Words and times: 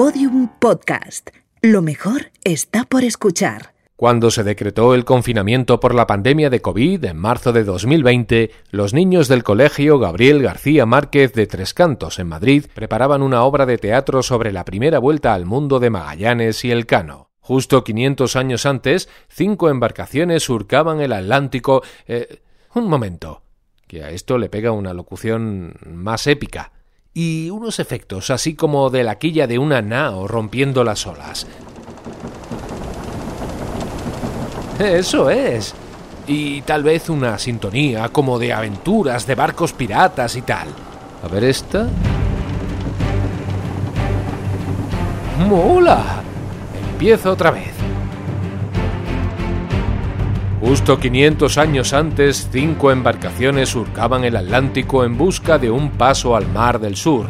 Podium 0.00 0.48
Podcast. 0.58 1.28
Lo 1.60 1.82
mejor 1.82 2.32
está 2.42 2.84
por 2.84 3.04
escuchar. 3.04 3.74
Cuando 3.96 4.30
se 4.30 4.44
decretó 4.44 4.94
el 4.94 5.04
confinamiento 5.04 5.78
por 5.78 5.94
la 5.94 6.06
pandemia 6.06 6.48
de 6.48 6.62
COVID 6.62 7.04
en 7.04 7.18
marzo 7.18 7.52
de 7.52 7.64
2020, 7.64 8.50
los 8.70 8.94
niños 8.94 9.28
del 9.28 9.42
colegio 9.42 9.98
Gabriel 9.98 10.42
García 10.42 10.86
Márquez 10.86 11.34
de 11.34 11.46
Tres 11.46 11.74
Cantos 11.74 12.18
en 12.18 12.28
Madrid 12.28 12.64
preparaban 12.74 13.20
una 13.20 13.42
obra 13.42 13.66
de 13.66 13.76
teatro 13.76 14.22
sobre 14.22 14.52
la 14.52 14.64
primera 14.64 14.98
vuelta 14.98 15.34
al 15.34 15.44
mundo 15.44 15.80
de 15.80 15.90
Magallanes 15.90 16.64
y 16.64 16.70
Elcano. 16.70 17.28
Justo 17.40 17.84
500 17.84 18.36
años 18.36 18.64
antes, 18.64 19.10
cinco 19.28 19.68
embarcaciones 19.68 20.44
surcaban 20.44 21.02
el 21.02 21.12
Atlántico. 21.12 21.82
Eh, 22.06 22.40
un 22.74 22.88
momento, 22.88 23.42
que 23.86 24.02
a 24.02 24.08
esto 24.08 24.38
le 24.38 24.48
pega 24.48 24.72
una 24.72 24.94
locución 24.94 25.74
más 25.84 26.26
épica 26.26 26.72
y 27.12 27.50
unos 27.50 27.78
efectos 27.80 28.30
así 28.30 28.54
como 28.54 28.90
de 28.90 29.02
la 29.02 29.18
quilla 29.18 29.46
de 29.46 29.58
una 29.58 29.82
nao 29.82 30.28
rompiendo 30.28 30.84
las 30.84 31.06
olas. 31.06 31.46
Eso 34.78 35.28
es. 35.28 35.74
Y 36.26 36.62
tal 36.62 36.82
vez 36.84 37.10
una 37.10 37.38
sintonía 37.38 38.08
como 38.08 38.38
de 38.38 38.52
aventuras 38.52 39.26
de 39.26 39.34
barcos 39.34 39.72
piratas 39.72 40.36
y 40.36 40.42
tal. 40.42 40.68
A 41.22 41.28
ver 41.28 41.44
esta. 41.44 41.88
¡Mola! 45.48 46.22
Empiezo 46.92 47.32
otra 47.32 47.50
vez. 47.50 47.79
Justo 50.60 51.00
500 51.00 51.56
años 51.56 51.94
antes, 51.94 52.48
cinco 52.52 52.90
embarcaciones 52.90 53.70
surcaban 53.70 54.24
el 54.24 54.36
Atlántico 54.36 55.04
en 55.04 55.16
busca 55.16 55.58
de 55.58 55.70
un 55.70 55.90
paso 55.90 56.36
al 56.36 56.46
Mar 56.48 56.78
del 56.78 56.96
Sur. 56.96 57.24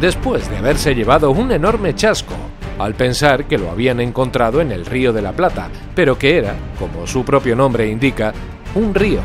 Después 0.00 0.50
de 0.50 0.56
haberse 0.56 0.96
llevado 0.96 1.30
un 1.30 1.52
enorme 1.52 1.94
chasco, 1.94 2.34
al 2.80 2.94
pensar 2.94 3.44
que 3.44 3.56
lo 3.56 3.70
habían 3.70 4.00
encontrado 4.00 4.60
en 4.60 4.72
el 4.72 4.84
río 4.84 5.12
de 5.12 5.22
la 5.22 5.30
Plata, 5.30 5.68
pero 5.94 6.18
que 6.18 6.38
era, 6.38 6.56
como 6.76 7.06
su 7.06 7.24
propio 7.24 7.54
nombre 7.54 7.88
indica, 7.88 8.32
un 8.74 8.94
río. 8.96 9.20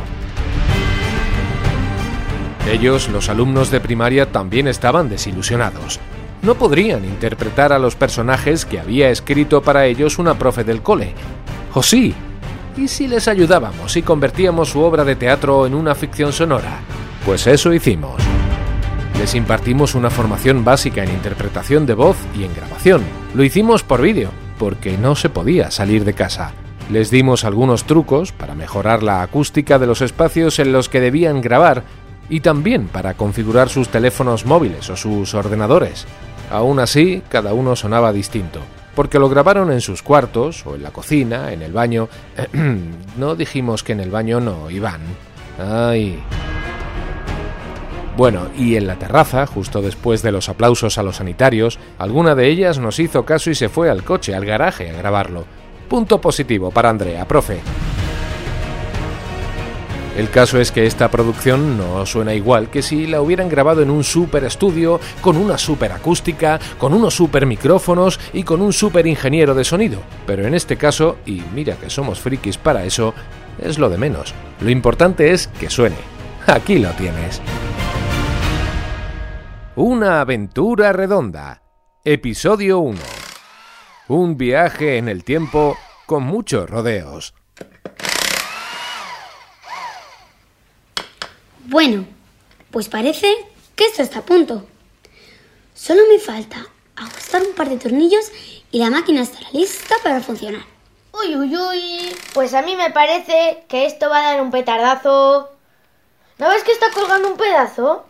Ellos, 2.72 3.10
los 3.10 3.28
alumnos 3.30 3.72
de 3.72 3.80
primaria, 3.80 4.32
también 4.32 4.68
estaban 4.68 5.10
desilusionados. 5.10 6.00
No 6.44 6.54
podrían 6.54 7.06
interpretar 7.06 7.74
a 7.74 7.80
los 7.80 7.96
personajes 7.96 8.66
que 8.66 8.80
había 8.80 9.10
escrito 9.10 9.64
para 9.64 9.88
ellos 9.88 10.20
una 10.20 10.38
profe 10.38 10.64
del 10.64 10.84
cole. 10.84 11.14
¿O 11.74 11.82
sí? 11.82 12.14
¿Y 12.78 12.88
si 12.88 13.08
les 13.08 13.28
ayudábamos 13.28 13.98
y 13.98 14.04
convertíamos 14.04 14.70
su 14.70 14.82
obra 14.82 15.04
de 15.04 15.16
teatro 15.16 15.66
en 15.66 15.74
una 15.74 15.96
ficción 15.96 16.32
sonora? 16.32 16.80
Pues 17.26 17.48
eso 17.48 17.74
hicimos. 17.74 18.22
Les 19.18 19.34
impartimos 19.34 19.96
una 19.96 20.12
formación 20.12 20.64
básica 20.64 21.04
en 21.04 21.10
interpretación 21.10 21.88
de 21.88 21.96
voz 21.96 22.18
y 22.38 22.44
en 22.44 22.54
grabación. 22.54 23.02
Lo 23.34 23.44
hicimos 23.44 23.82
por 23.82 24.04
vídeo, 24.04 24.30
porque 24.60 24.96
no 24.96 25.16
se 25.16 25.30
podía 25.30 25.72
salir 25.72 26.06
de 26.06 26.14
casa. 26.14 26.52
Les 26.92 27.10
dimos 27.10 27.46
algunos 27.46 27.86
trucos 27.86 28.32
para 28.32 28.54
mejorar 28.54 29.02
la 29.02 29.24
acústica 29.24 29.80
de 29.80 29.88
los 29.88 30.02
espacios 30.02 30.60
en 30.60 30.72
los 30.72 30.88
que 30.88 31.02
debían 31.02 31.42
grabar 31.42 31.84
y 32.30 32.42
también 32.42 32.88
para 32.88 33.16
configurar 33.16 33.70
sus 33.70 33.90
teléfonos 33.90 34.46
móviles 34.46 34.88
o 34.92 34.96
sus 34.96 35.34
ordenadores. 35.34 36.06
Aún 36.52 36.80
así, 36.80 37.24
cada 37.28 37.54
uno 37.54 37.76
sonaba 37.76 38.14
distinto, 38.14 38.62
porque 38.98 39.20
lo 39.20 39.30
grabaron 39.30 39.72
en 39.72 39.80
sus 39.80 40.02
cuartos 40.02 40.66
o 40.66 40.74
en 40.74 40.82
la 40.82 40.90
cocina, 40.90 41.54
en 41.54 41.62
el 41.62 41.72
baño. 41.72 42.10
no 43.18 43.36
dijimos 43.36 43.84
que 43.84 43.92
en 43.92 44.00
el 44.00 44.10
baño 44.10 44.40
no, 44.40 44.72
Iván. 44.72 45.02
Ay. 45.60 46.20
Bueno, 48.18 48.48
y 48.58 48.76
en 48.76 48.88
la 48.88 48.96
terraza, 48.96 49.46
justo 49.46 49.84
después 49.84 50.24
de 50.24 50.32
los 50.32 50.50
aplausos 50.50 50.98
a 50.98 51.04
los 51.04 51.18
sanitarios, 51.18 51.78
alguna 52.00 52.34
de 52.34 52.48
ellas 52.48 52.80
nos 52.80 52.98
hizo 52.98 53.24
caso 53.24 53.52
y 53.52 53.56
se 53.56 53.70
fue 53.70 53.92
al 53.92 54.04
coche, 54.04 54.34
al 54.34 54.46
garaje, 54.46 54.90
a 54.90 54.94
grabarlo. 54.98 55.46
Punto 55.88 56.20
positivo 56.20 56.72
para 56.72 56.90
Andrea, 56.90 57.28
profe. 57.28 57.60
El 60.18 60.32
caso 60.32 60.60
es 60.60 60.72
que 60.72 60.88
esta 60.88 61.12
producción 61.12 61.78
no 61.78 62.04
suena 62.08 62.34
igual 62.34 62.72
que 62.72 62.82
si 62.82 63.06
la 63.06 63.22
hubieran 63.22 63.50
grabado 63.50 63.84
en 63.84 63.92
un 63.92 64.04
super 64.04 64.44
estudio, 64.46 65.00
con 65.22 65.38
una 65.38 65.60
super 65.60 65.92
acústica, 65.92 66.60
con 66.80 66.96
unos 66.96 67.14
super 67.14 67.46
micrófonos 67.46 68.20
y 68.34 68.42
con 68.42 68.64
un 68.64 68.74
super 68.74 69.06
ingeniero 69.06 69.54
de 69.54 69.64
sonido. 69.64 70.02
Pero 70.26 70.48
en 70.48 70.56
este 70.56 70.76
caso, 70.76 71.18
y 71.28 71.44
mira 71.54 71.76
que 71.76 71.92
somos 71.92 72.20
frikis 72.20 72.58
para 72.58 72.84
eso, 72.84 73.14
es 73.60 73.78
lo 73.78 73.92
de 73.92 74.00
menos. 74.00 74.34
Lo 74.60 74.72
importante 74.72 75.34
es 75.34 75.50
que 75.60 75.70
suene. 75.70 75.98
Aquí 76.48 76.80
lo 76.80 76.90
tienes. 76.94 77.40
Una 79.76 80.22
aventura 80.22 80.94
redonda. 80.94 81.62
Episodio 82.04 82.80
1. 82.80 83.00
Un 84.08 84.36
viaje 84.36 84.98
en 84.98 85.10
el 85.10 85.24
tiempo 85.24 85.78
con 86.08 86.24
muchos 86.24 86.68
rodeos. 86.68 87.36
Bueno, 91.70 92.06
pues 92.72 92.88
parece 92.88 93.28
que 93.76 93.86
esto 93.86 94.02
está 94.02 94.20
a 94.20 94.26
punto. 94.26 94.66
Solo 95.76 96.02
me 96.10 96.18
falta 96.18 96.66
ajustar 96.96 97.44
un 97.44 97.54
par 97.56 97.68
de 97.68 97.76
tornillos 97.76 98.32
y 98.72 98.80
la 98.80 98.90
máquina 98.90 99.22
estará 99.22 99.50
lista 99.52 99.96
para 100.02 100.22
funcionar. 100.22 100.62
Uy, 101.12 101.36
uy, 101.36 101.58
uy. 101.58 102.16
Pues 102.34 102.54
a 102.54 102.62
mí 102.62 102.78
me 102.78 102.92
parece 102.92 103.66
que 103.68 103.86
esto 103.86 104.10
va 104.10 104.20
a 104.20 104.32
dar 104.32 104.42
un 104.42 104.50
petardazo. 104.50 105.52
¿No 106.38 106.48
ves 106.48 106.64
que 106.64 106.72
está 106.72 106.90
colgando 106.92 107.28
un 107.28 107.38
pedazo? 107.38 108.06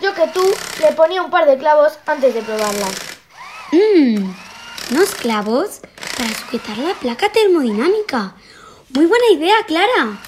Yo 0.00 0.14
que 0.14 0.28
tú 0.28 0.44
le 0.80 0.92
ponía 0.92 1.20
un 1.20 1.32
par 1.32 1.46
de 1.46 1.58
clavos 1.58 1.94
antes 2.06 2.32
de 2.32 2.42
probarla. 2.42 2.86
Mmm, 3.72 4.32
unos 4.92 5.14
clavos 5.16 5.80
para 6.16 6.32
sujetar 6.32 6.78
la 6.78 6.94
placa 6.94 7.32
termodinámica. 7.32 8.36
Muy 8.90 9.06
buena 9.06 9.26
idea, 9.32 9.56
Clara. 9.66 10.20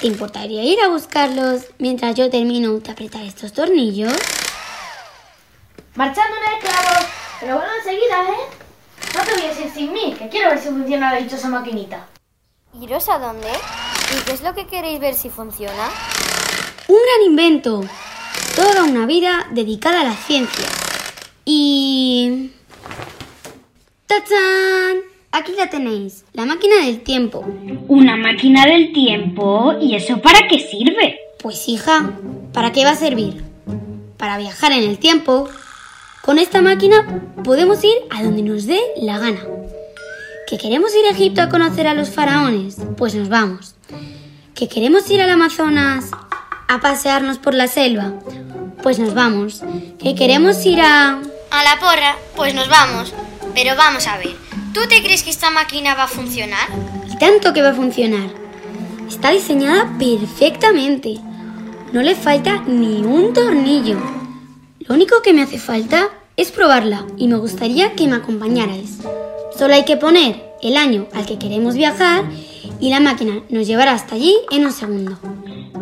¿Te 0.00 0.06
importaría 0.06 0.62
ir 0.62 0.80
a 0.80 0.88
buscarlos 0.88 1.66
mientras 1.78 2.14
yo 2.14 2.30
termino 2.30 2.72
de 2.72 2.90
apretar 2.90 3.22
estos 3.22 3.52
tornillos? 3.52 4.14
Marchándome 5.94 6.40
de 6.40 6.58
clavos. 6.60 7.06
Pero 7.38 7.56
bueno, 7.56 7.70
enseguida, 7.78 8.30
¿eh? 8.30 9.14
No 9.14 9.22
te 9.22 9.32
voy 9.32 9.42
a 9.42 9.60
ir 9.60 9.70
sin 9.70 9.92
mí, 9.92 10.14
que 10.18 10.30
quiero 10.30 10.48
ver 10.48 10.58
si 10.58 10.68
funciona 10.68 11.12
la 11.12 11.18
dichosa 11.18 11.48
maquinita. 11.48 12.06
¿Iros 12.80 13.10
a 13.10 13.18
dónde? 13.18 13.48
¿Y 13.48 14.24
qué 14.24 14.32
es 14.32 14.40
lo 14.40 14.54
que 14.54 14.66
queréis 14.66 15.00
ver 15.00 15.14
si 15.14 15.28
funciona? 15.28 15.90
Un 16.88 16.96
gran 16.96 17.26
invento. 17.26 17.84
Toda 18.56 18.84
una 18.84 19.04
vida 19.04 19.48
dedicada 19.50 20.00
a 20.00 20.04
la 20.04 20.16
ciencia. 20.16 20.66
Y... 21.44 22.52
¡Tachán! 24.06 25.09
Aquí 25.32 25.52
la 25.56 25.70
tenéis, 25.70 26.24
la 26.32 26.44
máquina 26.44 26.84
del 26.84 27.02
tiempo. 27.02 27.46
¿Una 27.86 28.16
máquina 28.16 28.66
del 28.66 28.92
tiempo? 28.92 29.74
¿Y 29.80 29.94
eso 29.94 30.20
para 30.20 30.48
qué 30.48 30.58
sirve? 30.58 31.20
Pues 31.40 31.68
hija, 31.68 32.14
¿para 32.52 32.72
qué 32.72 32.84
va 32.84 32.90
a 32.90 32.96
servir? 32.96 33.44
Para 34.16 34.38
viajar 34.38 34.72
en 34.72 34.82
el 34.82 34.98
tiempo. 34.98 35.48
Con 36.22 36.40
esta 36.40 36.60
máquina 36.62 37.22
podemos 37.44 37.82
ir 37.84 37.94
a 38.10 38.24
donde 38.24 38.42
nos 38.42 38.66
dé 38.66 38.80
la 38.96 39.18
gana. 39.18 39.40
¿Que 40.48 40.58
queremos 40.58 40.90
ir 40.96 41.06
a 41.06 41.10
Egipto 41.10 41.42
a 41.42 41.48
conocer 41.48 41.86
a 41.86 41.94
los 41.94 42.10
faraones? 42.10 42.78
Pues 42.96 43.14
nos 43.14 43.28
vamos. 43.28 43.76
¿Que 44.56 44.66
queremos 44.66 45.08
ir 45.12 45.22
al 45.22 45.30
Amazonas 45.30 46.10
a 46.66 46.80
pasearnos 46.80 47.38
por 47.38 47.54
la 47.54 47.68
selva? 47.68 48.14
Pues 48.82 48.98
nos 48.98 49.14
vamos. 49.14 49.62
¿Que 50.02 50.16
queremos 50.16 50.66
ir 50.66 50.80
a... 50.80 51.20
A 51.52 51.64
la 51.64 51.78
porra, 51.78 52.16
pues 52.34 52.52
nos 52.52 52.68
vamos. 52.68 53.14
Pero 53.54 53.76
vamos 53.76 54.06
a 54.08 54.18
ver, 54.18 54.34
¿tú 54.72 54.80
te 54.88 55.02
crees 55.02 55.22
que 55.22 55.30
esta 55.30 55.50
máquina 55.50 55.94
va 55.94 56.04
a 56.04 56.08
funcionar? 56.08 56.68
Y 57.10 57.16
tanto 57.18 57.52
que 57.52 57.62
va 57.62 57.70
a 57.70 57.74
funcionar. 57.74 58.30
Está 59.08 59.30
diseñada 59.30 59.92
perfectamente. 59.98 61.18
No 61.92 62.02
le 62.02 62.14
falta 62.14 62.62
ni 62.66 63.02
un 63.02 63.32
tornillo. 63.32 63.98
Lo 64.80 64.94
único 64.94 65.22
que 65.22 65.32
me 65.32 65.42
hace 65.42 65.58
falta 65.58 66.08
es 66.36 66.52
probarla 66.52 67.04
y 67.16 67.28
me 67.28 67.36
gustaría 67.36 67.94
que 67.94 68.06
me 68.06 68.16
acompañarais. 68.16 68.98
Solo 69.56 69.74
hay 69.74 69.84
que 69.84 69.96
poner 69.96 70.42
el 70.62 70.76
año 70.76 71.06
al 71.12 71.26
que 71.26 71.38
queremos 71.38 71.74
viajar 71.74 72.24
y 72.80 72.90
la 72.90 73.00
máquina 73.00 73.42
nos 73.48 73.66
llevará 73.66 73.92
hasta 73.92 74.14
allí 74.14 74.34
en 74.50 74.64
un 74.64 74.72
segundo. 74.72 75.18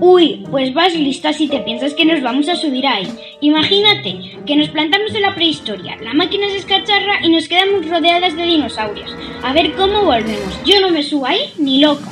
Uy, 0.00 0.45
pues 0.50 0.73
vas 0.75 0.95
lista 0.95 1.33
si 1.33 1.49
te 1.49 1.61
piensas 1.61 1.95
que 1.95 2.05
nos 2.05 2.23
vamos 2.23 2.49
a 2.49 2.56
subir 2.56 2.87
ahí. 2.87 3.09
Imagínate 3.41 4.39
que 4.47 4.56
nos 4.56 4.69
plantamos 4.69 5.15
en 5.15 5.23
la 5.23 5.35
prehistoria, 5.35 5.97
la 6.03 6.15
máquina 6.15 6.49
se 6.49 6.59
escacharra 6.59 7.25
y 7.25 7.31
nos 7.31 7.49
quedamos 7.49 7.89
rodeadas 7.89 8.37
de 8.37 8.45
dinosaurios. 8.45 9.15
A 9.43 9.53
ver 9.53 9.75
cómo 9.75 10.03
volvemos. 10.05 10.65
Yo 10.65 10.81
no 10.81 10.91
me 10.91 11.03
subo 11.03 11.27
ahí 11.27 11.53
ni 11.59 11.81
loco. 11.81 12.09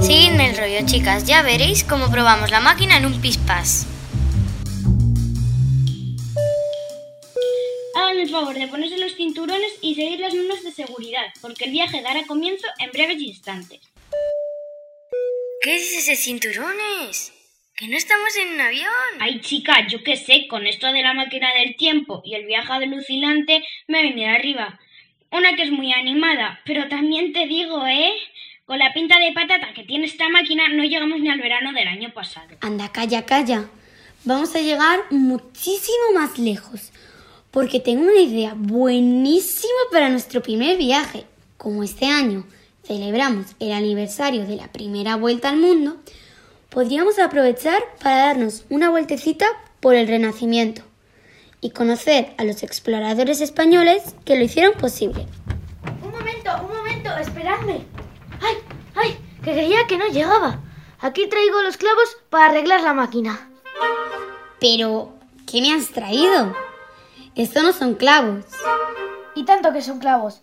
Seguidme 0.00 0.50
el 0.50 0.56
rollo, 0.56 0.86
chicas. 0.86 1.26
Ya 1.26 1.42
veréis 1.42 1.82
cómo 1.82 2.10
probamos 2.10 2.50
la 2.50 2.60
máquina 2.60 2.96
en 2.96 3.06
un 3.06 3.20
pispas. 3.20 3.86
Favor 8.36 8.58
de 8.58 8.68
ponerse 8.68 8.98
los 8.98 9.14
cinturones 9.14 9.78
y 9.80 9.94
seguir 9.94 10.20
las 10.20 10.34
normas 10.34 10.62
de 10.62 10.70
seguridad, 10.70 11.24
porque 11.40 11.64
el 11.64 11.70
viaje 11.70 12.02
dará 12.02 12.26
comienzo 12.26 12.66
en 12.78 12.90
breves 12.90 13.22
instantes. 13.22 13.80
¿Qué 15.62 15.72
dices 15.78 16.06
de 16.06 16.16
cinturones? 16.16 17.32
Que 17.74 17.88
no 17.88 17.96
estamos 17.96 18.36
en 18.36 18.54
un 18.54 18.60
avión. 18.60 18.90
Ay, 19.20 19.40
chica, 19.40 19.86
yo 19.88 20.02
qué 20.04 20.16
sé, 20.16 20.48
con 20.48 20.66
esto 20.66 20.92
de 20.92 21.02
la 21.02 21.14
máquina 21.14 21.48
del 21.54 21.76
tiempo 21.76 22.20
y 22.26 22.34
el 22.34 22.44
viaje 22.44 22.70
alucinante 22.70 23.64
me 23.88 24.00
he 24.00 24.02
venido 24.02 24.28
arriba. 24.28 24.78
Una 25.30 25.56
que 25.56 25.62
es 25.62 25.70
muy 25.70 25.92
animada, 25.94 26.60
pero 26.66 26.88
también 26.88 27.32
te 27.32 27.46
digo, 27.46 27.86
¿eh? 27.86 28.12
Con 28.66 28.78
la 28.78 28.92
pinta 28.92 29.18
de 29.18 29.32
patata 29.32 29.72
que 29.72 29.84
tiene 29.84 30.04
esta 30.04 30.28
máquina 30.28 30.68
no 30.68 30.84
llegamos 30.84 31.20
ni 31.20 31.30
al 31.30 31.40
verano 31.40 31.72
del 31.72 31.88
año 31.88 32.12
pasado. 32.12 32.48
Anda, 32.60 32.92
calla, 32.92 33.24
calla. 33.24 33.70
Vamos 34.24 34.54
a 34.54 34.60
llegar 34.60 35.00
muchísimo 35.10 36.12
más 36.14 36.38
lejos. 36.38 36.92
Porque 37.56 37.80
tengo 37.80 38.02
una 38.02 38.20
idea 38.20 38.52
buenísima 38.54 39.72
para 39.90 40.10
nuestro 40.10 40.42
primer 40.42 40.76
viaje. 40.76 41.24
Como 41.56 41.82
este 41.82 42.04
año 42.04 42.44
celebramos 42.86 43.46
el 43.60 43.72
aniversario 43.72 44.44
de 44.44 44.56
la 44.56 44.70
primera 44.70 45.16
vuelta 45.16 45.48
al 45.48 45.56
mundo, 45.56 45.96
podríamos 46.68 47.18
aprovechar 47.18 47.82
para 48.02 48.26
darnos 48.26 48.66
una 48.68 48.90
vueltecita 48.90 49.46
por 49.80 49.94
el 49.94 50.06
Renacimiento 50.06 50.82
y 51.62 51.70
conocer 51.70 52.34
a 52.36 52.44
los 52.44 52.62
exploradores 52.62 53.40
españoles 53.40 54.02
que 54.26 54.36
lo 54.36 54.44
hicieron 54.44 54.74
posible. 54.74 55.26
Un 56.04 56.10
momento, 56.10 56.50
un 56.60 56.76
momento, 56.76 57.16
esperadme. 57.16 57.86
¡Ay, 58.42 58.56
ay! 58.96 59.16
Que 59.42 59.52
creía 59.52 59.86
que 59.88 59.96
no 59.96 60.08
llegaba. 60.08 60.60
Aquí 60.98 61.26
traigo 61.26 61.62
los 61.62 61.78
clavos 61.78 62.18
para 62.28 62.50
arreglar 62.50 62.82
la 62.82 62.92
máquina. 62.92 63.48
Pero, 64.60 65.14
¿qué 65.46 65.62
me 65.62 65.72
has 65.72 65.88
traído? 65.88 66.54
Esto 67.36 67.62
no 67.62 67.72
son 67.74 67.94
clavos. 67.96 68.46
Y 69.34 69.44
tanto 69.44 69.70
que 69.74 69.82
son 69.82 69.98
clavos. 69.98 70.40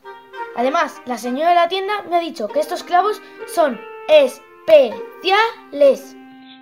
Además, 0.55 1.01
la 1.05 1.17
señora 1.17 1.49
de 1.49 1.55
la 1.55 1.67
tienda 1.67 2.03
me 2.03 2.17
ha 2.17 2.19
dicho 2.19 2.47
que 2.47 2.59
estos 2.59 2.83
clavos 2.83 3.19
son 3.47 3.81
especiales. 4.07 5.35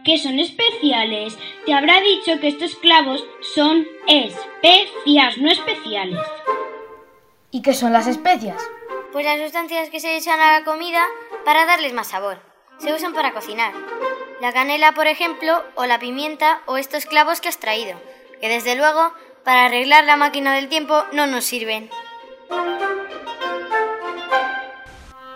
¿Qué 0.05 0.17
son 0.17 0.39
especiales? 0.39 1.37
Te 1.65 1.73
habrá 1.73 1.99
dicho 1.99 2.39
que 2.39 2.47
estos 2.47 2.75
clavos 2.75 3.25
son 3.41 3.85
especias, 4.07 5.37
no 5.37 5.51
especiales. 5.51 6.25
¿Y 7.51 7.61
qué 7.61 7.73
son 7.73 7.91
las 7.91 8.07
especias? 8.07 8.63
Pues 9.11 9.25
las 9.25 9.37
sustancias 9.41 9.89
que 9.89 9.99
se 9.99 10.15
echan 10.15 10.39
a 10.39 10.59
la 10.59 10.63
comida 10.63 11.03
para 11.43 11.65
darles 11.65 11.91
más 11.91 12.07
sabor. 12.07 12.39
Se 12.77 12.93
usan 12.93 13.13
para 13.13 13.33
cocinar. 13.33 13.73
La 14.39 14.53
canela, 14.53 14.93
por 14.93 15.07
ejemplo, 15.07 15.61
o 15.75 15.85
la 15.85 15.99
pimienta 15.99 16.61
o 16.67 16.77
estos 16.77 17.05
clavos 17.05 17.41
que 17.41 17.49
has 17.49 17.59
traído, 17.59 17.99
que 18.39 18.47
desde 18.47 18.77
luego 18.77 19.11
para 19.43 19.65
arreglar 19.65 20.05
la 20.05 20.17
máquina 20.17 20.55
del 20.55 20.69
tiempo 20.69 21.03
no 21.13 21.27
nos 21.27 21.45
sirven. 21.45 21.89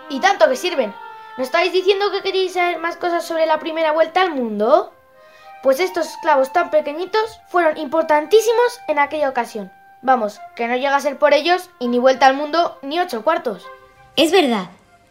¿Y 0.08 0.20
tanto 0.20 0.48
que 0.48 0.56
sirven? 0.56 0.94
¿No 1.36 1.42
estáis 1.42 1.72
diciendo 1.72 2.10
que 2.10 2.22
queréis 2.22 2.54
saber 2.54 2.78
más 2.78 2.96
cosas 2.96 3.26
sobre 3.26 3.46
la 3.46 3.58
primera 3.58 3.92
vuelta 3.92 4.22
al 4.22 4.30
mundo? 4.30 4.92
Pues 5.62 5.80
estos 5.80 6.08
clavos 6.22 6.52
tan 6.52 6.70
pequeñitos 6.70 7.40
fueron 7.48 7.76
importantísimos 7.76 8.80
en 8.88 8.98
aquella 8.98 9.28
ocasión. 9.28 9.72
Vamos, 10.02 10.40
que 10.54 10.68
no 10.68 10.76
llega 10.76 10.96
a 10.96 11.00
ser 11.00 11.18
por 11.18 11.34
ellos 11.34 11.70
y 11.78 11.88
ni 11.88 11.98
vuelta 11.98 12.26
al 12.26 12.36
mundo 12.36 12.78
ni 12.82 13.00
ocho 13.00 13.22
cuartos. 13.22 13.66
Es 14.14 14.30
verdad, 14.30 14.68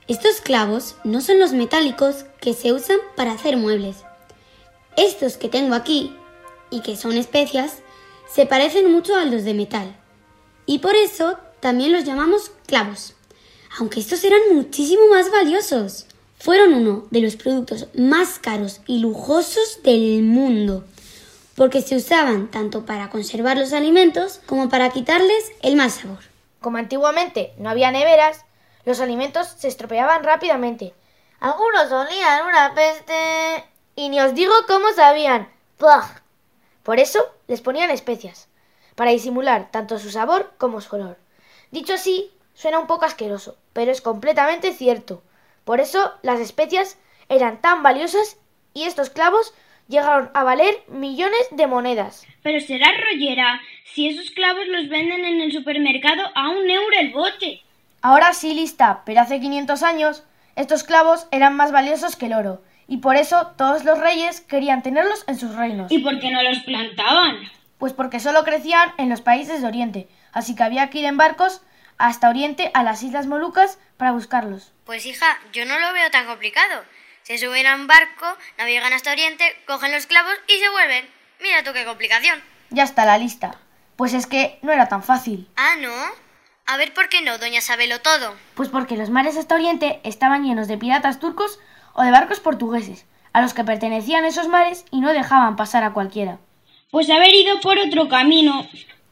estos 0.08 0.40
clavos 0.40 0.96
no 1.04 1.20
son 1.22 1.40
los 1.40 1.52
metálicos 1.52 2.26
que 2.40 2.54
se 2.54 2.72
usan 2.72 2.98
para 3.16 3.34
hacer 3.34 3.58
muebles. 3.58 4.06
Estos 4.96 5.38
que 5.38 5.50
tengo 5.50 5.76
aquí, 5.76 6.18
y 6.70 6.82
que 6.82 6.96
son 6.96 7.18
especias, 7.18 7.82
se 8.28 8.46
parecen 8.46 8.92
mucho 8.92 9.16
a 9.16 9.26
los 9.26 9.44
de 9.44 9.54
metal. 9.54 9.96
Y 10.66 10.80
por 10.80 10.96
eso 10.96 11.38
también 11.60 11.92
los 11.92 12.04
llamamos 12.04 12.52
clavos. 12.68 13.16
Aunque 13.78 14.00
estos 14.00 14.24
eran 14.24 14.42
muchísimo 14.54 15.08
más 15.10 15.32
valiosos. 15.32 16.08
Fueron 16.40 16.74
uno 16.74 17.08
de 17.12 17.22
los 17.22 17.36
productos 17.36 17.88
más 17.96 18.40
caros 18.40 18.82
y 18.86 19.00
lujosos 19.00 19.82
del 19.84 20.22
mundo, 20.22 20.84
porque 21.56 21.82
se 21.82 21.96
usaban 21.96 22.52
tanto 22.52 22.86
para 22.86 23.10
conservar 23.10 23.58
los 23.58 23.74
alimentos 23.74 24.42
como 24.46 24.70
para 24.70 24.90
quitarles 24.90 25.52
el 25.62 25.76
mal 25.76 25.92
sabor. 25.92 26.20
Como 26.62 26.78
antiguamente 26.78 27.54
no 27.58 27.70
había 27.70 27.92
neveras, 27.92 28.46
los 28.86 29.00
alimentos 29.00 29.48
se 29.58 29.68
estropeaban 29.68 30.24
rápidamente. 30.24 30.94
Algunos 31.40 31.92
olían 31.92 32.46
una 32.46 32.74
peste 32.76 33.66
y 33.96 34.10
ni 34.10 34.20
os 34.20 34.36
digo 34.36 34.54
cómo 34.68 34.92
sabían. 34.96 35.50
¡Pah! 35.78 36.22
Por 36.84 37.00
eso 37.00 37.35
les 37.48 37.62
ponían 37.62 37.92
especias, 37.92 38.50
para 38.96 39.12
disimular 39.12 39.72
tanto 39.72 40.00
su 40.00 40.10
sabor 40.10 40.54
como 40.58 40.82
su 40.82 40.96
olor. 40.96 41.18
Dicho 41.72 41.94
así, 41.94 42.32
suena 42.54 42.80
un 42.80 42.88
poco 42.88 43.06
asqueroso, 43.06 43.58
pero 43.74 43.92
es 43.92 44.02
completamente 44.02 44.74
cierto. 44.74 45.24
Por 45.64 45.80
eso 45.80 46.14
las 46.22 46.40
especias 46.40 46.98
eran 47.30 47.62
tan 47.62 47.84
valiosas 47.84 48.38
y 48.74 48.84
estos 48.84 49.10
clavos 49.10 49.54
llegaron 49.88 50.32
a 50.34 50.44
valer 50.44 50.84
millones 50.88 51.48
de 51.52 51.68
monedas. 51.68 52.26
Pero 52.44 52.60
será 52.60 52.88
rollera 52.98 53.62
si 53.84 54.08
esos 54.10 54.32
clavos 54.32 54.68
los 54.68 54.90
venden 54.90 55.26
en 55.26 55.42
el 55.42 55.52
supermercado 55.52 56.24
a 56.36 56.50
un 56.50 56.70
euro 56.70 56.98
el 57.00 57.14
bote. 57.14 57.62
Ahora 58.02 58.34
sí 58.34 58.54
lista, 58.54 59.04
pero 59.06 59.22
hace 59.22 59.40
500 59.40 59.84
años 59.84 60.24
estos 60.56 60.84
clavos 60.84 61.28
eran 61.32 61.56
más 61.56 61.72
valiosos 61.72 62.16
que 62.16 62.28
el 62.28 62.34
oro, 62.34 62.62
y 62.88 62.98
por 62.98 63.16
eso 63.16 63.54
todos 63.58 63.84
los 63.84 64.00
reyes 64.00 64.42
querían 64.42 64.84
tenerlos 64.84 65.24
en 65.28 65.38
sus 65.38 65.56
reinos. 65.56 65.92
¿Y 65.92 66.00
por 66.00 66.20
qué 66.20 66.32
no 66.32 66.42
los 66.44 66.60
plantaban? 66.60 67.38
Pues 67.78 67.94
porque 67.94 68.20
solo 68.20 68.44
crecían 68.44 68.94
en 68.98 69.10
los 69.10 69.22
países 69.22 69.62
de 69.62 69.68
Oriente, 69.68 70.08
así 70.32 70.56
que 70.56 70.64
había 70.64 70.90
que 70.90 71.00
ir 71.00 71.06
en 71.06 71.18
barcos 71.18 71.62
hasta 71.98 72.30
Oriente 72.30 72.72
a 72.74 72.84
las 72.84 73.04
Islas 73.04 73.28
Molucas 73.28 73.80
para 73.98 74.12
buscarlos. 74.12 74.74
Pues 74.86 75.06
hija, 75.06 75.38
yo 75.54 75.66
no 75.66 75.80
lo 75.80 75.94
veo 75.94 76.10
tan 76.12 76.26
complicado. 76.26 76.84
Se 77.24 77.38
suben 77.38 77.66
a 77.66 77.76
un 77.76 77.88
barco, 77.88 78.26
navegan 78.58 78.94
hasta 78.94 79.12
Oriente, 79.12 79.44
cogen 79.66 79.92
los 79.92 80.06
clavos 80.06 80.34
y 80.48 80.60
se 80.60 80.70
vuelven. 80.70 81.10
Mira 81.42 81.64
tú 81.64 81.74
qué 81.74 81.86
complicación. 81.86 82.42
Ya 82.70 82.84
está 82.84 83.06
la 83.06 83.18
lista. 83.18 83.58
Pues 83.96 84.14
es 84.14 84.28
que 84.28 84.60
no 84.62 84.72
era 84.72 84.88
tan 84.90 85.04
fácil. 85.04 85.48
Ah, 85.56 85.76
¿no? 85.80 85.94
A 86.68 86.78
ver 86.78 86.94
por 86.94 87.10
qué 87.10 87.22
no, 87.22 87.38
doña 87.38 87.62
Sabelo 87.62 88.02
todo. 88.02 88.36
Pues 88.56 88.70
porque 88.70 88.98
los 88.98 89.10
mares 89.10 89.38
hasta 89.38 89.56
Oriente 89.56 90.02
estaban 90.04 90.44
llenos 90.44 90.68
de 90.68 90.78
piratas 90.78 91.20
turcos 91.20 91.60
o 91.96 92.04
de 92.04 92.12
barcos 92.12 92.40
portugueses, 92.40 93.06
a 93.34 93.42
los 93.42 93.54
que 93.54 93.64
pertenecían 93.64 94.26
esos 94.26 94.48
mares 94.48 94.86
y 94.92 95.02
no 95.02 95.12
dejaban 95.12 95.56
pasar 95.56 95.84
a 95.84 95.94
cualquiera. 95.94 96.40
Pues 96.92 97.10
haber 97.10 97.34
ido 97.34 97.60
por 97.62 97.78
otro 97.80 98.08
camino. 98.08 98.68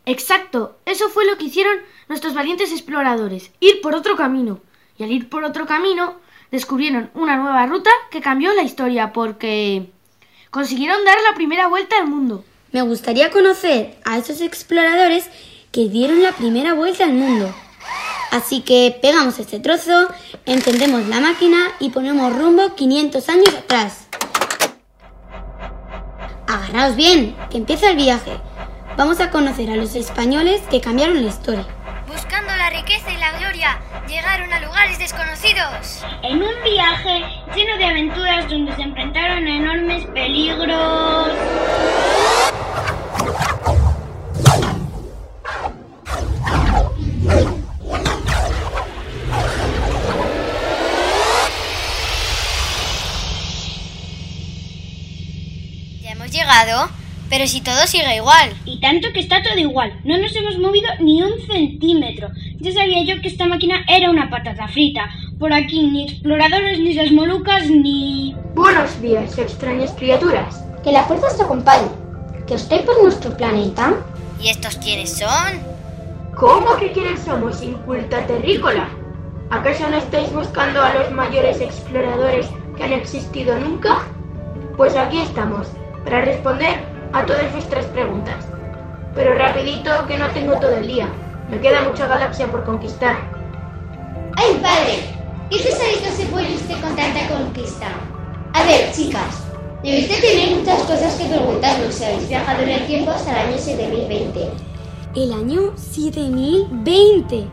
Exacto, 0.06 0.78
eso 0.86 1.10
fue 1.10 1.26
lo 1.26 1.38
que 1.38 1.46
hicieron 1.46 1.78
nuestros 2.08 2.34
valientes 2.34 2.72
exploradores, 2.72 3.52
ir 3.60 3.82
por 3.82 3.96
otro 3.96 4.16
camino. 4.16 4.62
Y 4.98 5.04
al 5.04 5.12
ir 5.12 5.30
por 5.30 5.44
otro 5.44 5.66
camino, 5.66 6.16
descubrieron 6.52 7.10
una 7.16 7.36
nueva 7.38 7.66
ruta 7.66 7.90
que 8.12 8.22
cambió 8.22 8.54
la 8.54 8.64
historia 8.64 9.12
porque 9.12 9.90
consiguieron 10.52 11.04
dar 11.04 11.18
la 11.28 11.36
primera 11.36 11.68
vuelta 11.68 11.98
al 11.98 12.08
mundo. 12.08 12.46
Me 12.72 12.82
gustaría 12.82 13.32
conocer 13.32 13.98
a 14.04 14.18
esos 14.18 14.42
exploradores 14.42 15.30
que 15.72 15.90
dieron 15.90 16.22
la 16.22 16.32
primera 16.32 16.74
vuelta 16.74 17.06
al 17.06 17.13
mundo. 17.13 17.54
Así 18.34 18.62
que 18.62 18.98
pegamos 19.00 19.38
este 19.38 19.60
trozo, 19.60 20.08
encendemos 20.48 21.06
la 21.06 21.20
máquina 21.20 21.68
y 21.80 21.92
ponemos 21.92 22.36
rumbo 22.36 22.74
500 22.74 23.30
años 23.30 23.50
atrás. 23.56 24.08
Agarraos 26.48 26.96
bien, 26.96 27.36
que 27.52 27.58
empieza 27.58 27.92
el 27.92 27.96
viaje. 27.96 28.32
Vamos 28.98 29.20
a 29.20 29.30
conocer 29.30 29.70
a 29.70 29.75
los 29.75 29.94
españoles 29.94 30.63
que 30.72 30.82
cambiaron 30.82 31.22
la 31.22 31.30
historia. 31.30 31.68
Buscando 32.08 32.52
la 32.56 32.72
riqueza 32.72 33.12
y 33.12 33.18
la 33.18 33.38
gloria, 33.38 33.80
llegaron 34.08 34.52
a 34.52 34.60
lugares 34.62 34.98
desconocidos. 34.98 36.04
En 36.24 36.42
un 36.42 36.63
viaje 36.63 37.25
lleno 37.56 37.78
de 37.78 37.86
aventuras 37.86 38.50
donde 38.50 38.75
se 38.75 38.82
enfrentaron 38.82 39.46
a 39.46 39.58
enormes 39.58 40.06
peligros. 40.08 41.30
Pero 57.34 57.48
si 57.48 57.62
todo 57.62 57.88
sigue 57.88 58.18
igual. 58.18 58.54
Y 58.63 58.80
tanto 58.80 59.12
que 59.12 59.20
está 59.20 59.42
todo 59.42 59.58
igual. 59.58 60.00
No 60.04 60.20
nos 60.20 60.36
hemos 60.36 60.60
movido 60.60 60.88
ni 61.00 61.24
un 61.24 61.32
centímetro. 61.48 62.30
Ya 62.60 62.72
sabía 62.72 63.04
yo 63.04 63.20
que 63.24 63.28
esta 63.28 63.48
máquina 63.48 63.84
era 63.88 64.12
una 64.12 64.30
patata 64.30 64.68
frita. 64.68 65.10
Por 65.40 65.52
aquí 65.52 65.82
ni 65.82 66.04
exploradores, 66.04 66.78
ni 66.78 66.94
las 66.94 67.12
molucas, 67.12 67.72
ni... 67.72 68.36
Buenos 68.54 69.02
días, 69.02 69.36
extrañas 69.40 69.94
criaturas. 69.94 70.63
Que 70.84 70.92
la 70.92 71.06
fuerza 71.06 71.25
os 71.25 71.42
acompañe. 71.42 71.88
Que 72.46 72.54
os 72.54 72.66
por 72.66 73.02
nuestro 73.02 73.36
planeta. 73.36 73.96
¿Y 74.40 74.50
estos 74.50 74.75
quiénes 74.75 75.18
son? 75.18 75.60
¿Cómo 76.36 76.78
que 76.78 76.92
quiénes 76.92 77.20
somos, 77.22 77.63
inculta 77.63 78.28
terrícola? 78.28 78.88
¿Acaso 79.50 79.90
no 79.90 79.98
estáis 79.98 80.32
buscando 80.32 80.84
a 80.84 80.94
los 80.94 81.10
mayores 81.10 81.60
exploradores 81.62 82.46
que 82.78 82.84
han 82.84 82.94
existido 82.94 83.58
nunca? 83.58 84.04
Pues 84.78 84.96
aquí 84.96 85.18
estamos, 85.18 85.68
para 86.06 86.22
responder 86.22 86.93
a 87.13 87.25
todas 87.25 87.51
vuestras 87.51 87.86
preguntas. 87.86 88.46
Pero 89.15 89.36
rapidito 89.36 89.91
que 90.08 90.17
no 90.17 90.27
tengo 90.32 90.60
todo 90.60 90.75
el 90.75 90.88
día. 90.88 91.08
Me 91.50 91.60
queda 91.60 91.84
mucha 91.84 92.08
galaxia 92.08 92.48
por 92.48 92.63
conquistar. 92.65 93.15
¡Ay, 94.36 94.60
padre! 94.62 95.13
¿Qué 95.50 95.58
que 95.58 96.12
se 96.12 96.25
puede 96.25 96.55
usted 96.55 96.82
con 96.82 96.96
tanta 96.96 97.27
conquista? 97.27 97.88
A 98.53 98.63
ver, 98.63 98.91
chicas, 98.91 99.43
Debéis 99.84 100.08
tener 100.08 100.58
muchas 100.58 100.82
cosas 100.84 101.13
que 101.15 101.25
preguntarnos 101.25 101.93
si 101.93 102.05
habéis 102.05 102.29
viajado 102.29 102.63
en 102.63 102.70
el 102.70 102.88
tiempo 102.88 103.12
hasta 103.12 103.32
el 103.32 103.50
año 103.50 103.58
7020. 103.58 104.51
El 105.13 105.34
año 105.34 105.74
7020. 105.75 107.48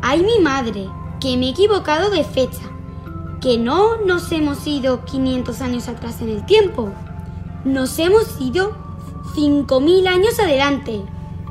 ¡Ay, 0.00 0.22
mi 0.22 0.38
madre! 0.42 0.88
Que 1.20 1.36
me 1.36 1.48
he 1.48 1.50
equivocado 1.50 2.08
de 2.08 2.24
fecha. 2.24 2.62
Que 3.42 3.58
no 3.58 3.98
nos 3.98 4.32
hemos 4.32 4.66
ido 4.66 5.04
500 5.04 5.60
años 5.60 5.88
atrás 5.88 6.22
en 6.22 6.30
el 6.30 6.46
tiempo. 6.46 6.88
Nos 7.66 7.98
hemos 7.98 8.40
ido 8.40 8.85
5.000 9.36 10.08
años 10.08 10.40
adelante. 10.40 11.02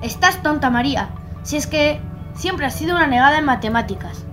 Estás 0.02 0.42
tonta, 0.42 0.72
María. 0.72 1.10
Si 1.44 1.56
es 1.56 1.68
que 1.68 2.02
siempre 2.34 2.66
has 2.66 2.76
sido 2.76 2.96
una 2.96 3.06
negada 3.06 3.38
en 3.38 3.46
matemáticas. 3.46 4.26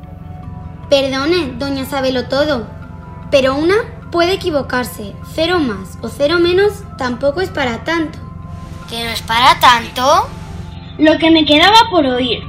Perdone, 0.89 1.53
doña 1.59 1.85
Sabelo 1.85 2.29
todo, 2.29 2.67
pero 3.31 3.55
una 3.55 3.75
puede 4.11 4.33
equivocarse. 4.33 5.15
Cero 5.35 5.59
más 5.59 5.99
o 6.03 6.09
cero 6.09 6.39
menos 6.39 6.83
tampoco 6.97 7.43
es 7.43 7.51
para 7.51 7.85
tanto. 7.85 8.19
¿Que 8.89 9.05
no 9.05 9.11
es 9.11 9.23
para 9.23 9.61
tanto? 9.61 10.29
Lo 10.99 11.19
que 11.19 11.31
me 11.31 11.45
quedaba 11.45 11.91
por 11.91 12.07
oír. 12.07 12.43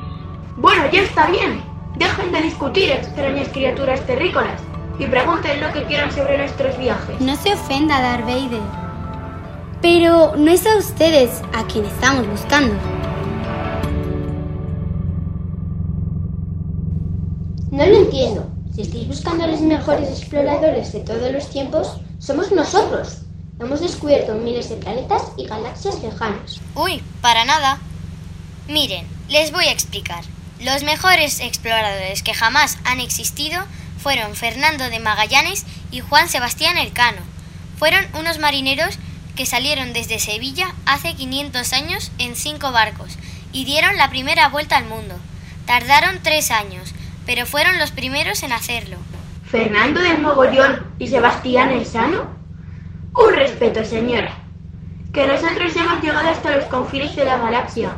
Bueno, 0.58 0.84
ya 0.92 1.02
está 1.02 1.28
bien. 1.28 1.64
Dejen 1.96 2.32
de 2.32 2.42
discutir, 2.42 2.92
extrañas 2.92 3.50
criaturas 3.50 4.06
terrícolas, 4.08 4.62
y 5.00 5.06
pregunten 5.06 5.62
lo 5.62 5.72
que 5.72 5.84
quieran 5.84 6.12
sobre 6.12 6.38
nuestros 6.38 6.78
viajes. 6.78 7.20
No 7.22 7.36
se 7.36 7.54
ofenda, 7.54 8.02
Darth 8.02 8.26
Vader. 8.26 8.83
Pero 9.84 10.38
no 10.38 10.50
es 10.50 10.66
a 10.66 10.78
ustedes 10.78 11.42
a 11.52 11.68
quien 11.68 11.84
estamos 11.84 12.26
buscando. 12.26 12.74
No 17.70 17.86
lo 17.86 17.96
entiendo. 17.98 18.50
Si 18.74 18.84
estáis 18.84 19.10
buscando 19.10 19.44
a 19.44 19.48
los 19.48 19.60
mejores 19.60 20.08
exploradores 20.08 20.94
de 20.94 21.02
todos 21.02 21.30
los 21.34 21.50
tiempos, 21.50 21.98
somos 22.18 22.54
nosotros. 22.54 23.24
Hemos 23.60 23.82
descubierto 23.82 24.36
miles 24.36 24.70
de 24.70 24.78
planetas 24.78 25.24
y 25.36 25.48
galaxias 25.48 26.02
lejanas. 26.02 26.62
Uy, 26.76 27.04
para 27.20 27.44
nada. 27.44 27.78
Miren, 28.70 29.06
les 29.28 29.52
voy 29.52 29.66
a 29.66 29.74
explicar. 29.74 30.24
Los 30.62 30.84
mejores 30.84 31.42
exploradores 31.42 32.24
que 32.24 32.34
jamás 32.34 32.78
han 32.86 33.02
existido 33.02 33.62
fueron 33.98 34.34
Fernando 34.36 34.90
de 34.90 35.00
Magallanes 35.00 35.66
y 35.92 36.00
Juan 36.00 36.30
Sebastián 36.30 36.78
Elcano. 36.78 37.20
Fueron 37.78 38.06
unos 38.18 38.40
marineros 38.40 38.98
que 39.36 39.46
salieron 39.46 39.94
desde 39.94 40.20
Sevilla 40.20 40.74
hace 40.86 41.16
500 41.16 41.74
años 41.74 42.12
en 42.18 42.36
cinco 42.36 42.72
barcos 42.72 43.18
y 43.52 43.66
dieron 43.66 43.98
la 43.98 44.10
primera 44.10 44.50
vuelta 44.50 44.78
al 44.78 44.86
mundo. 44.86 45.16
Tardaron 45.66 46.20
tres 46.22 46.52
años, 46.52 46.94
pero 47.26 47.46
fueron 47.46 47.80
los 47.80 47.92
primeros 47.92 48.44
en 48.44 48.52
hacerlo. 48.52 48.98
¿Fernando 49.46 50.02
del 50.02 50.20
Mogollón 50.20 50.84
y 51.00 51.08
Sebastián 51.08 51.70
el 51.70 51.86
Sano? 51.86 52.28
Un 53.16 53.34
respeto, 53.34 53.86
señora. 53.86 54.38
Que 55.14 55.28
nosotros 55.28 55.76
hemos 55.76 56.02
llegado 56.02 56.28
hasta 56.28 56.58
los 56.58 56.66
confines 56.66 57.16
de 57.16 57.26
la 57.26 57.38
galaxia. 57.38 57.96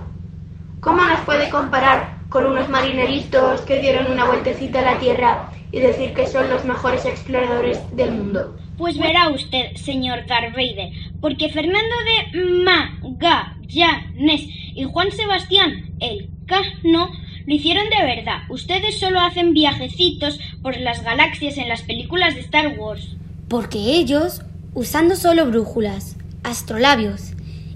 ¿Cómo 0.81 1.03
nos 1.05 1.21
puede 1.21 1.49
comparar 1.49 2.17
con 2.29 2.45
unos 2.45 2.67
marineritos 2.69 3.61
que 3.61 3.79
dieron 3.79 4.11
una 4.11 4.25
vueltecita 4.25 4.79
a 4.79 4.93
la 4.93 4.99
Tierra 4.99 5.49
y 5.71 5.79
decir 5.79 6.13
que 6.13 6.27
son 6.27 6.49
los 6.49 6.65
mejores 6.65 7.05
exploradores 7.05 7.79
del 7.95 8.11
mundo? 8.11 8.57
Pues 8.77 8.97
verá 8.97 9.29
usted, 9.29 9.75
señor 9.75 10.25
Vader, 10.27 10.91
porque 11.21 11.49
Fernando 11.49 11.95
de 12.33 12.63
Magallanes 12.63 14.41
y 14.75 14.83
Juan 14.83 15.11
Sebastián 15.11 15.93
el 15.99 16.29
Cano 16.45 17.11
lo 17.45 17.53
hicieron 17.53 17.85
de 17.89 18.03
verdad. 18.03 18.41
Ustedes 18.49 18.99
solo 18.99 19.19
hacen 19.19 19.53
viajecitos 19.53 20.39
por 20.61 20.77
las 20.77 21.03
galaxias 21.03 21.57
en 21.57 21.69
las 21.69 21.83
películas 21.83 22.35
de 22.35 22.41
Star 22.41 22.77
Wars. 22.77 23.15
Porque 23.47 23.77
ellos, 23.77 24.41
usando 24.73 25.15
solo 25.15 25.45
brújulas, 25.45 26.17
astrolabios 26.43 27.31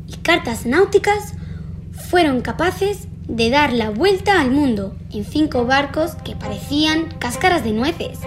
y 0.07 0.17
cartas 0.17 0.65
náuticas, 0.65 1.35
fueron 2.09 2.41
capaces 2.41 3.07
de 3.27 3.49
dar 3.49 3.73
la 3.73 3.91
vuelta 3.91 4.41
al 4.41 4.51
mundo 4.51 4.95
en 5.13 5.23
cinco 5.23 5.65
barcos 5.65 6.15
que 6.25 6.35
parecían 6.35 7.13
cáscaras 7.19 7.63
de 7.63 7.73
nueces. 7.73 8.19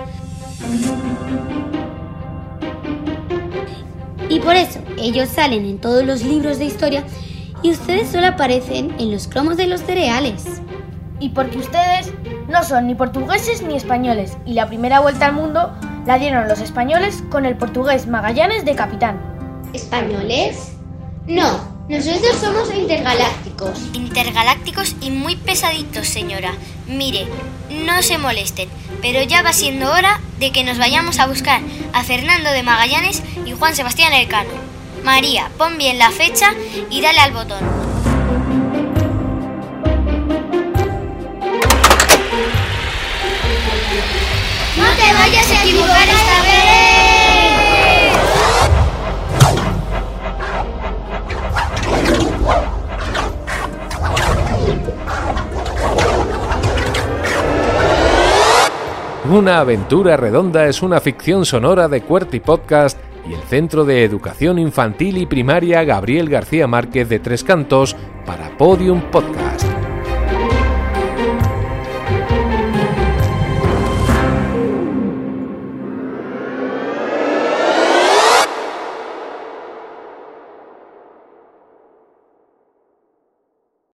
Y 4.33 4.41
por 4.41 4.57
eso 4.57 4.81
ellos 4.97 5.29
salen 5.29 5.67
en 5.67 5.79
todos 5.79 6.07
los 6.07 6.25
libros 6.25 6.59
de 6.59 6.65
historia 6.65 7.05
y 7.63 7.71
ustedes 7.71 8.09
solo 8.09 8.29
aparecen 8.29 8.95
en 8.99 9.13
los 9.13 9.29
cromos 9.29 9.59
de 9.59 9.67
los 9.67 9.83
cereales. 9.83 10.63
Y 11.21 11.29
porque 11.29 11.59
ustedes 11.59 12.11
no 12.49 12.65
son 12.65 12.87
ni 12.87 12.95
portugueses 12.95 13.61
ni 13.61 13.77
españoles, 13.77 14.39
y 14.47 14.55
la 14.55 14.69
primera 14.69 15.01
vuelta 15.01 15.27
al 15.27 15.35
mundo 15.35 15.71
la 16.07 16.17
dieron 16.19 16.49
los 16.49 16.61
españoles 16.61 17.23
con 17.29 17.45
el 17.45 17.59
portugués 17.59 18.07
Magallanes 18.07 18.65
de 18.65 18.75
capitán. 18.75 19.21
¿Españoles? 19.75 20.77
No, 21.27 21.59
nosotros 21.91 22.35
somos 22.41 22.75
intergalácticos. 22.75 23.42
Intergalácticos 23.93 24.97
y 25.01 25.11
muy 25.11 25.37
pesaditos, 25.37 26.09
señora. 26.09 26.55
Mire, 26.87 27.27
no 27.71 28.03
se 28.03 28.19
molesten, 28.19 28.69
pero 29.01 29.23
ya 29.23 29.43
va 29.43 29.53
siendo 29.53 29.91
hora 29.91 30.21
de 30.39 30.51
que 30.51 30.65
nos 30.65 30.79
vayamos 30.79 31.19
a 31.19 31.27
buscar 31.27 31.61
a 31.93 32.05
Fernando 32.05 32.51
de 32.51 32.63
Magallanes 32.63 33.23
y 33.47 33.53
Juan 33.53 33.77
Sebastián 33.77 34.13
Elcano. 34.13 34.51
María, 35.05 35.51
pon 35.59 35.79
bien 35.79 35.99
la 35.99 36.11
fecha 36.11 36.55
y 36.91 37.01
dale 37.01 37.19
al 37.21 37.33
botón. 37.33 37.61
¡No 44.77 44.89
te 44.97 45.13
vayas 45.13 45.51
a 45.51 45.63
equivocar 45.63 46.22
Una 59.31 59.61
aventura 59.61 60.17
redonda 60.17 60.67
es 60.67 60.83
una 60.83 61.01
ficción 61.01 61.45
sonora 61.45 61.87
de 61.87 62.03
Cuerty 62.03 62.41
Podcast 62.41 62.99
y 63.29 63.35
el 63.35 63.43
Centro 63.43 63.85
de 63.85 64.03
Educación 64.03 64.59
Infantil 64.59 65.17
y 65.17 65.27
Primaria 65.27 65.85
Gabriel 65.85 66.29
García 66.29 66.67
Márquez 66.67 67.09
de 67.09 67.21
Tres 67.21 67.45
Cantos 67.45 67.95
para 68.27 68.57
Podium 68.59 69.01
Podcast. 69.13 69.82